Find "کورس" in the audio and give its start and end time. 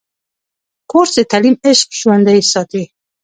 0.91-1.11